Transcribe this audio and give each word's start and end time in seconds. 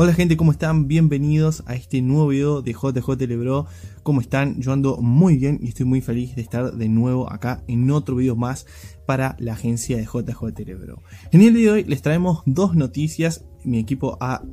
Hola 0.00 0.12
gente, 0.12 0.36
¿cómo 0.36 0.52
están? 0.52 0.86
Bienvenidos 0.86 1.64
a 1.66 1.74
este 1.74 2.00
nuevo 2.02 2.28
video 2.28 2.62
de 2.62 2.72
JJ 2.72 3.26
Lebro. 3.26 3.66
¿Cómo 4.04 4.20
están? 4.20 4.60
Yo 4.60 4.72
ando 4.72 4.98
muy 4.98 5.36
bien 5.38 5.58
y 5.60 5.70
estoy 5.70 5.86
muy 5.86 6.00
feliz 6.02 6.36
de 6.36 6.42
estar 6.42 6.72
de 6.72 6.88
nuevo 6.88 7.32
acá 7.32 7.64
en 7.66 7.90
otro 7.90 8.14
video 8.14 8.36
más 8.36 8.64
para 9.06 9.34
la 9.40 9.54
agencia 9.54 9.96
de 9.96 10.04
JJ 10.04 10.56
Lebro. 10.64 11.02
En 11.32 11.42
el 11.42 11.52
video 11.52 11.74
de 11.74 11.80
hoy 11.80 11.84
les 11.88 12.00
traemos 12.00 12.42
dos 12.46 12.76
noticias. 12.76 13.44
Mi 13.64 13.80
equipo 13.80 14.16
ha, 14.20 14.44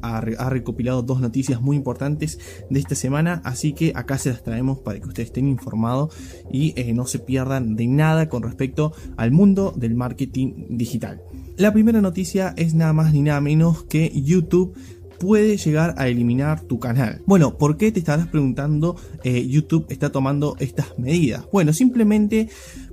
recopilado 0.49 1.03
dos 1.03 1.21
noticias 1.21 1.61
muy 1.61 1.77
importantes 1.77 2.39
de 2.71 2.79
esta 2.79 2.95
semana, 2.95 3.43
así 3.45 3.73
que 3.73 3.91
acá 3.93 4.17
se 4.17 4.31
las 4.31 4.41
traemos 4.41 4.79
para 4.79 4.99
que 4.99 5.07
ustedes 5.07 5.27
estén 5.27 5.47
informados 5.47 6.11
y 6.51 6.73
eh, 6.75 6.91
no 6.95 7.05
se 7.05 7.19
pierdan 7.19 7.75
de 7.75 7.85
nada 7.85 8.29
con 8.29 8.41
respecto 8.41 8.93
al 9.15 9.29
mundo 9.29 9.75
del 9.77 9.93
marketing 9.93 10.65
digital. 10.69 11.21
La 11.55 11.71
primera 11.71 12.01
noticia 12.01 12.55
es 12.57 12.73
nada 12.73 12.93
más 12.93 13.13
ni 13.13 13.21
nada 13.21 13.39
menos 13.39 13.83
que 13.83 14.11
YouTube 14.11 14.75
puede 15.19 15.57
llegar 15.57 15.95
a 15.97 16.07
eliminar 16.07 16.61
tu 16.61 16.79
canal. 16.79 17.21
Bueno, 17.25 17.57
¿por 17.57 17.77
qué 17.77 17.91
te 17.91 17.99
estarás 17.99 18.27
preguntando 18.27 18.95
eh, 19.23 19.47
YouTube 19.47 19.85
está 19.89 20.11
tomando 20.11 20.55
estas 20.59 20.97
medidas? 20.97 21.45
Bueno, 21.51 21.73
simplemente 21.73 22.49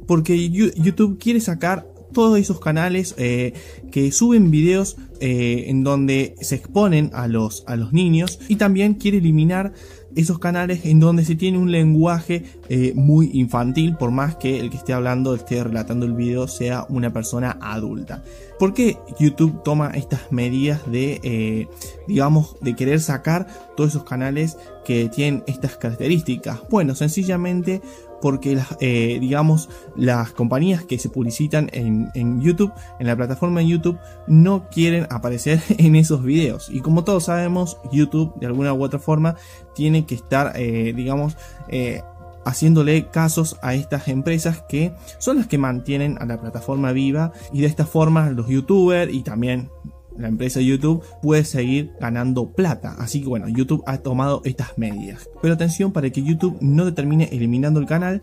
porque 0.06 0.50
YouTube 0.50 1.18
quiere 1.18 1.40
sacar 1.40 1.86
todos 2.12 2.38
esos 2.38 2.60
canales 2.60 3.14
eh, 3.18 3.54
que 3.90 4.12
suben 4.12 4.50
videos 4.50 4.96
eh, 5.20 5.64
en 5.68 5.82
donde 5.82 6.34
se 6.40 6.56
exponen 6.56 7.10
a 7.14 7.26
los, 7.26 7.64
a 7.66 7.76
los 7.76 7.92
niños 7.92 8.38
y 8.48 8.56
también 8.56 8.94
quiere 8.94 9.18
eliminar 9.18 9.72
esos 10.16 10.38
canales 10.38 10.84
en 10.84 11.00
donde 11.00 11.24
se 11.24 11.36
tiene 11.36 11.58
un 11.58 11.70
lenguaje 11.70 12.44
eh, 12.68 12.92
muy 12.94 13.30
infantil, 13.34 13.96
por 13.96 14.10
más 14.10 14.36
que 14.36 14.60
el 14.60 14.70
que 14.70 14.76
esté 14.76 14.92
hablando, 14.92 15.34
esté 15.34 15.62
relatando 15.62 16.06
el 16.06 16.14
video, 16.14 16.48
sea 16.48 16.86
una 16.88 17.12
persona 17.12 17.58
adulta. 17.60 18.22
¿Por 18.58 18.74
qué 18.74 18.98
YouTube 19.18 19.62
toma 19.64 19.90
estas 19.90 20.30
medidas 20.30 20.90
de, 20.90 21.68
digamos, 22.06 22.56
de 22.60 22.76
querer 22.76 23.00
sacar 23.00 23.46
todos 23.76 23.90
esos 23.90 24.04
canales 24.04 24.56
que 24.84 25.08
tienen 25.08 25.44
estas 25.46 25.76
características? 25.76 26.60
Bueno, 26.68 26.94
sencillamente 26.94 27.80
porque 28.22 28.54
las, 28.54 28.76
eh, 28.80 29.18
digamos, 29.20 29.68
las 29.96 30.30
compañías 30.30 30.84
que 30.84 30.98
se 30.98 31.10
publicitan 31.10 31.68
en, 31.72 32.40
YouTube, 32.40 32.72
en 33.00 33.08
la 33.08 33.16
plataforma 33.16 33.60
de 33.60 33.66
YouTube, 33.66 33.98
no 34.28 34.68
quieren 34.70 35.06
aparecer 35.10 35.60
en 35.78 35.96
esos 35.96 36.22
videos. 36.22 36.70
Y 36.70 36.80
como 36.80 37.04
todos 37.04 37.24
sabemos, 37.24 37.78
YouTube 37.92 38.32
de 38.38 38.46
alguna 38.46 38.72
u 38.72 38.82
otra 38.82 39.00
forma 39.00 39.36
tiene 39.74 40.06
que 40.06 40.14
estar, 40.14 40.52
eh, 40.54 40.94
digamos, 40.94 41.36
eh, 41.68 42.02
haciéndole 42.44 43.08
casos 43.08 43.58
a 43.62 43.74
estas 43.74 44.08
empresas 44.08 44.64
que 44.68 44.92
son 45.18 45.36
las 45.36 45.46
que 45.46 45.58
mantienen 45.58 46.16
a 46.20 46.26
la 46.26 46.40
plataforma 46.40 46.92
viva 46.92 47.32
y 47.52 47.60
de 47.60 47.66
esta 47.66 47.86
forma 47.86 48.30
los 48.30 48.48
youtubers 48.48 49.12
y 49.12 49.22
también 49.22 49.70
la 50.18 50.28
empresa 50.28 50.60
YouTube 50.60 51.02
puede 51.22 51.44
seguir 51.44 51.92
ganando 52.00 52.52
plata. 52.52 52.96
Así 52.98 53.22
que 53.22 53.28
bueno, 53.28 53.48
YouTube 53.48 53.82
ha 53.86 53.98
tomado 53.98 54.42
estas 54.44 54.76
medidas. 54.78 55.28
Pero 55.40 55.54
atención, 55.54 55.92
para 55.92 56.10
que 56.10 56.22
YouTube 56.22 56.58
no 56.60 56.84
te 56.84 56.92
termine 56.92 57.28
eliminando 57.32 57.80
el 57.80 57.86
canal, 57.86 58.22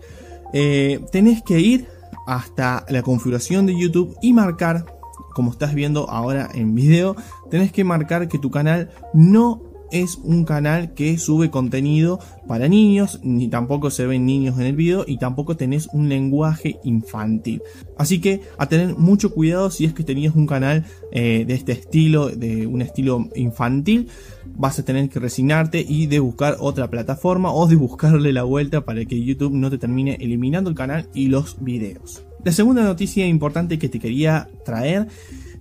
eh, 0.54 1.00
tenés 1.12 1.42
que 1.44 1.60
ir 1.60 1.88
hasta 2.28 2.86
la 2.90 3.02
configuración 3.02 3.66
de 3.66 3.80
YouTube 3.80 4.16
y 4.22 4.34
marcar, 4.34 4.86
como 5.34 5.52
estás 5.52 5.73
viendo 5.73 6.10
ahora 6.10 6.50
en 6.54 6.76
video, 6.76 7.16
tenés 7.50 7.72
que 7.72 7.84
marcar 7.84 8.28
que 8.28 8.40
tu 8.40 8.52
canal 8.52 8.90
no 9.14 9.69
es 9.92 10.16
un 10.16 10.45
canal 10.45 10.94
que 10.94 11.18
sube 11.18 11.50
contenido 11.50 12.20
para 12.48 12.68
niños, 12.68 13.20
ni 13.23 13.48
tampoco 13.48 13.90
se 13.92 14.06
ven 14.06 14.26
niños 14.26 14.59
en 14.59 14.66
el 14.66 14.76
video 14.76 15.06
y 15.08 15.18
tampoco 15.18 15.56
tenés 15.56 15.88
un 15.94 16.09
lenguaje 16.09 16.80
infantil. 16.84 17.62
Así 17.98 18.20
que 18.22 18.42
a 18.58 18.67
tener 18.67 18.95
mucho 18.95 19.34
cuidado 19.34 19.70
si 19.72 19.86
es 19.86 19.94
que 19.94 20.04
tenías 20.04 20.36
un 20.36 20.48
canal 20.48 20.86
eh, 21.12 21.45
de 21.48 21.54
este 21.54 21.73
estilo, 21.73 22.30
de 22.30 22.67
un 22.67 22.82
estilo 22.82 23.30
infantil, 23.36 24.08
vas 24.45 24.80
a 24.80 24.86
tener 24.86 25.10
que 25.10 25.20
resignarte 25.20 25.86
y 25.88 26.08
de 26.08 26.20
buscar 26.20 26.58
otra 26.60 26.90
plataforma 26.90 27.54
o 27.54 27.67
de 27.67 27.76
buscarle 27.76 28.34
la 28.34 28.44
vuelta 28.44 28.82
para 28.82 29.06
que 29.06 29.23
YouTube 29.23 29.54
no 29.54 29.70
te 29.70 29.77
termine 29.77 30.17
eliminando 30.20 30.70
el 30.70 30.76
canal 30.76 31.08
y 31.14 31.27
los 31.27 31.58
videos. 31.64 32.23
La 32.44 32.54
segunda 32.54 32.83
noticia 32.83 33.27
importante 33.27 33.77
que 33.77 33.89
te 33.89 34.00
quería 34.00 34.50
traer 34.64 35.08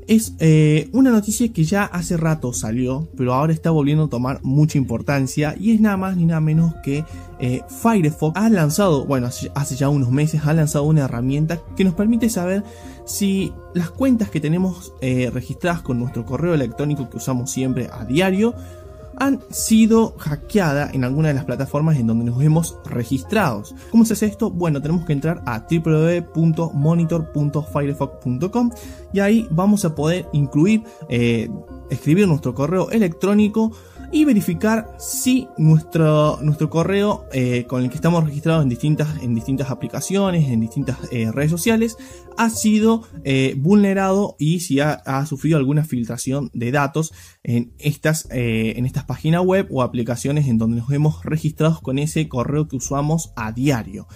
es 0.08 0.34
eh, 0.38 0.88
una 0.92 1.10
noticia 1.10 1.52
que 1.52 1.64
ya 1.64 1.84
hace 1.84 2.16
rato 2.16 2.54
salió, 2.54 3.08
pero 3.14 3.34
ahora 3.34 3.52
está 3.52 3.70
volviendo 3.70 4.04
a 4.04 4.08
tomar 4.08 4.40
mucha 4.42 4.78
importancia 4.78 5.54
y 5.60 5.72
es 5.72 5.80
nada 5.80 5.98
más 5.98 6.16
ni 6.16 6.24
nada 6.24 6.40
menos 6.40 6.74
que 6.82 7.04
eh, 7.38 7.62
Firefox 7.82 8.34
ha 8.36 8.48
lanzado, 8.48 9.04
bueno, 9.04 9.26
hace 9.26 9.76
ya 9.76 9.90
unos 9.90 10.10
meses 10.10 10.40
ha 10.46 10.54
lanzado 10.54 10.84
una 10.84 11.04
herramienta 11.04 11.60
que 11.76 11.84
nos 11.84 11.92
permite 11.94 12.30
saber 12.30 12.64
si 13.04 13.52
las 13.74 13.90
cuentas 13.90 14.30
que 14.30 14.40
tenemos 14.40 14.94
eh, 15.02 15.30
registradas 15.32 15.82
con 15.82 15.98
nuestro 15.98 16.24
correo 16.24 16.54
electrónico 16.54 17.10
que 17.10 17.18
usamos 17.18 17.50
siempre 17.50 17.90
a 17.92 18.06
diario 18.06 18.54
han 19.20 19.40
sido 19.50 20.14
hackeadas 20.18 20.94
en 20.94 21.04
alguna 21.04 21.28
de 21.28 21.34
las 21.34 21.44
plataformas 21.44 21.98
en 21.98 22.06
donde 22.06 22.24
nos 22.24 22.42
hemos 22.42 22.78
registrado. 22.84 23.64
¿Cómo 23.90 24.04
se 24.04 24.14
hace 24.14 24.26
esto? 24.26 24.50
Bueno, 24.50 24.82
tenemos 24.82 25.04
que 25.04 25.12
entrar 25.12 25.42
a 25.46 25.64
www.monitor.firefox.com 25.70 28.70
y 29.12 29.20
ahí 29.20 29.46
vamos 29.50 29.84
a 29.84 29.94
poder 29.94 30.26
incluir, 30.32 30.82
eh, 31.08 31.48
escribir 31.90 32.26
nuestro 32.28 32.54
correo 32.54 32.90
electrónico 32.90 33.72
y 34.10 34.24
verificar 34.24 34.90
si 34.98 35.48
nuestro, 35.58 36.38
nuestro 36.42 36.70
correo 36.70 37.26
eh, 37.32 37.64
con 37.68 37.82
el 37.82 37.90
que 37.90 37.96
estamos 37.96 38.24
registrados 38.24 38.62
en 38.62 38.68
distintas, 38.68 39.22
en 39.22 39.34
distintas 39.34 39.70
aplicaciones, 39.70 40.48
en 40.48 40.60
distintas 40.60 40.98
eh, 41.12 41.30
redes 41.30 41.50
sociales, 41.50 41.96
ha 42.36 42.50
sido 42.50 43.02
eh, 43.24 43.54
vulnerado 43.58 44.36
y 44.38 44.60
si 44.60 44.80
ha, 44.80 45.26
sufrido 45.26 45.58
alguna 45.58 45.84
filtración 45.84 46.50
de 46.54 46.70
datos 46.70 47.12
en 47.42 47.72
estas, 47.78 48.28
en 48.30 48.86
estas 48.86 49.04
páginas 49.04 49.44
web 49.44 49.66
o 49.70 49.82
aplicaciones 49.82 50.46
en 50.46 50.58
donde 50.58 50.78
nos 50.78 50.90
hemos 50.92 51.24
registrado 51.24 51.80
con 51.80 51.98
ese 51.98 52.28
correo 52.28 52.68
que 52.68 52.76
usamos 52.76 53.32
a 53.36 53.52
diario. 53.52 54.06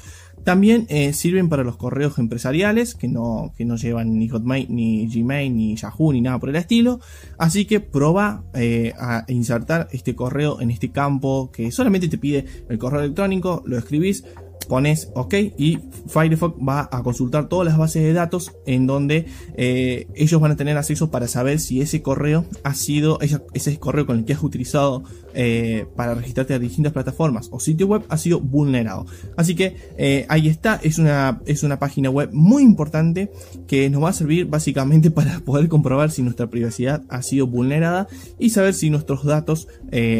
También 0.44 0.86
eh, 0.88 1.12
sirven 1.12 1.48
para 1.48 1.62
los 1.62 1.76
correos 1.76 2.18
empresariales 2.18 2.94
que 2.94 3.08
no, 3.08 3.52
que 3.56 3.64
no 3.64 3.76
llevan 3.76 4.18
ni 4.18 4.28
Hotmail, 4.28 4.66
ni 4.70 5.06
Gmail, 5.06 5.54
ni 5.54 5.76
Yahoo, 5.76 6.12
ni 6.12 6.20
nada 6.20 6.38
por 6.38 6.48
el 6.48 6.56
estilo. 6.56 7.00
Así 7.38 7.64
que 7.64 7.80
prueba 7.80 8.44
eh, 8.54 8.92
a 8.98 9.24
insertar 9.28 9.88
este 9.92 10.14
correo 10.14 10.60
en 10.60 10.70
este 10.70 10.90
campo 10.90 11.50
que 11.52 11.70
solamente 11.70 12.08
te 12.08 12.18
pide 12.18 12.44
el 12.68 12.78
correo 12.78 13.00
electrónico, 13.00 13.62
lo 13.66 13.78
escribís, 13.78 14.24
pones 14.64 15.10
OK 15.14 15.34
y 15.34 15.78
Firefox 16.06 16.56
va 16.66 16.88
a 16.90 17.02
consultar 17.02 17.48
todas 17.48 17.66
las 17.66 17.78
bases 17.78 18.02
de 18.02 18.12
datos 18.12 18.52
en 18.66 18.86
donde 18.86 19.26
eh, 19.56 20.06
ellos 20.14 20.40
van 20.40 20.52
a 20.52 20.56
tener 20.56 20.76
acceso 20.76 21.10
para 21.10 21.28
saber 21.28 21.60
si 21.60 21.80
ese 21.80 22.02
correo 22.02 22.44
ha 22.64 22.74
sido, 22.74 23.18
ese, 23.20 23.78
correo 23.78 24.06
con 24.06 24.18
el 24.18 24.24
que 24.24 24.32
has 24.32 24.42
utilizado 24.42 25.04
eh, 25.34 25.86
para 25.96 26.14
registrarte 26.14 26.54
a 26.54 26.58
distintas 26.58 26.92
plataformas 26.92 27.48
o 27.52 27.60
sitio 27.60 27.86
web 27.86 28.02
ha 28.08 28.18
sido 28.18 28.40
vulnerado. 28.40 29.06
Así 29.36 29.54
que 29.54 29.76
eh, 29.96 30.26
ahí 30.28 30.48
está, 30.48 30.80
es 30.82 30.98
una, 30.98 31.40
es 31.46 31.62
una 31.62 31.78
página 31.78 32.10
web 32.10 32.30
muy 32.32 32.62
importante 32.62 33.30
que 33.66 33.88
nos 33.90 34.02
va 34.02 34.10
a 34.10 34.14
servir 34.14 34.46
básicamente 34.46 35.10
para 35.12 35.40
poder 35.40 35.68
comprobar 35.68 36.10
si 36.10 36.22
nuestra 36.22 36.48
privacidad 36.48 37.02
ha 37.08 37.22
sido 37.22 37.46
vulnerada 37.46 38.08
y 38.38 38.50
saber 38.50 38.74
si 38.74 38.90
nuestros 38.90 39.24
datos 39.24 39.68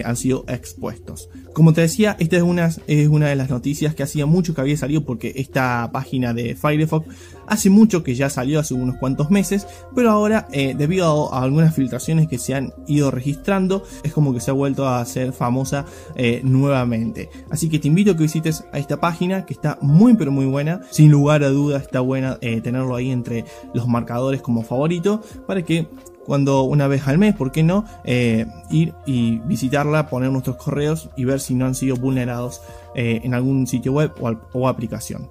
han 0.05 0.17
sido 0.17 0.45
expuestos. 0.49 1.29
Como 1.53 1.73
te 1.73 1.83
decía, 1.83 2.17
esta 2.19 2.37
es 2.37 2.43
una, 2.43 2.71
es 2.87 3.09
una 3.09 3.29
de 3.29 3.37
las 3.37 3.51
noticias 3.51 3.95
que 3.95 4.03
hacía 4.03 4.27
mucho 4.33 4.55
que 4.55 4.61
había 4.63 4.77
salido 4.77 5.05
porque 5.05 5.33
esta 5.37 5.91
página 5.93 6.33
de 6.33 6.57
Firefox 6.57 7.07
hace 7.47 7.71
mucho 7.71 8.03
que 8.03 8.15
ya 8.15 8.31
salió, 8.31 8.59
hace 8.59 8.75
unos 8.75 8.97
cuantos 8.97 9.31
meses, 9.31 9.67
pero 9.95 10.11
ahora 10.11 10.49
eh, 10.53 10.75
debido 10.77 11.33
a, 11.33 11.43
algunas 11.43 11.75
filtraciones 11.75 12.29
que 12.29 12.39
se 12.39 12.55
han 12.55 12.73
ido 12.87 13.11
registrando, 13.11 13.85
es 14.03 14.13
como 14.13 14.33
que 14.33 14.41
se 14.41 14.51
ha 14.51 14.55
vuelto 14.55 14.87
a 14.87 15.01
hacer 15.01 15.33
famosa 15.33 15.85
eh, 16.17 16.41
nuevamente. 16.45 17.29
Así 17.51 17.69
que 17.69 17.79
te 17.79 17.89
invito 17.89 18.13
a 18.13 18.17
que 18.17 18.23
visites 18.23 18.65
a 18.73 18.79
esta 18.79 19.01
página 19.01 19.45
que 19.45 19.55
está 19.55 19.79
muy 19.83 20.15
pero 20.15 20.33
muy 20.33 20.47
buena, 20.47 20.81
sin 20.91 21.11
lugar 21.11 21.45
a 21.45 21.51
duda 21.51 21.79
está 21.79 22.01
buena 22.01 22.39
eh, 22.41 22.61
tenerlo 22.61 22.97
ahí 22.97 23.11
entre 23.11 23.45
los 23.75 23.87
marcadores 23.87 24.41
como 24.41 24.63
favorito 24.63 25.23
para 25.47 25.63
que 25.63 25.89
cuando 26.25 26.63
una 26.63 26.87
vez 26.87 27.07
al 27.09 27.19
mes, 27.19 27.35
¿por 27.35 27.53
qué 27.53 27.63
no? 27.63 27.85
Eh, 28.05 28.47
ir 28.71 28.95
y 29.07 29.39
visitarla, 29.41 30.09
poner 30.09 30.31
nuestros 30.31 30.57
correos 30.57 31.11
y 31.17 31.25
ver 31.25 31.41
si 31.41 31.55
no 31.55 31.67
han 31.67 31.75
sido 31.75 31.97
vulnerados 31.97 32.63
eh, 32.95 33.21
en 33.25 33.35
algún 33.35 33.67
sitio 33.67 33.93
web 33.93 34.13
o, 34.53 34.69
aplicación. 34.69 35.29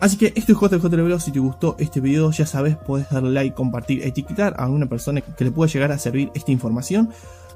Así 0.00 0.16
que 0.16 0.32
esto 0.34 0.52
es 0.52 0.58
JJ 0.58 1.20
si 1.20 1.30
te 1.30 1.38
gustó 1.38 1.76
este 1.78 2.00
video 2.00 2.32
ya 2.32 2.44
sabes, 2.44 2.76
puedes 2.76 3.08
darle 3.10 3.30
like, 3.30 3.54
compartir, 3.54 4.04
etiquetar 4.04 4.54
a 4.58 4.64
alguna 4.64 4.86
persona 4.86 5.20
que 5.20 5.44
le 5.44 5.52
pueda 5.52 5.70
llegar 5.70 5.92
a 5.92 5.98
servir 5.98 6.30
esta 6.34 6.50
información. 6.50 7.10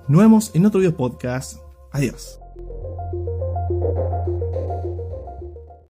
Nos 0.06 0.21
vemos 0.21 0.53
en 0.55 0.65
otro 0.65 0.79
video 0.79 0.97
podcast. 0.97 1.59
Adiós. 1.91 2.45